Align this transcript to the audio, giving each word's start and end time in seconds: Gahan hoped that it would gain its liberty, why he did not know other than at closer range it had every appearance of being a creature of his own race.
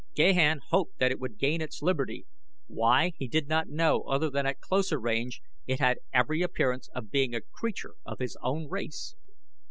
Gahan 0.15 0.61
hoped 0.71 0.97
that 0.97 1.11
it 1.11 1.19
would 1.19 1.37
gain 1.37 1.61
its 1.61 1.83
liberty, 1.83 2.25
why 2.65 3.11
he 3.17 3.27
did 3.27 3.47
not 3.47 3.69
know 3.69 4.01
other 4.01 4.31
than 4.31 4.47
at 4.47 4.59
closer 4.59 4.99
range 4.99 5.43
it 5.67 5.79
had 5.79 5.99
every 6.11 6.41
appearance 6.41 6.89
of 6.95 7.11
being 7.11 7.35
a 7.35 7.41
creature 7.41 7.93
of 8.03 8.17
his 8.17 8.35
own 8.41 8.67
race. 8.67 9.13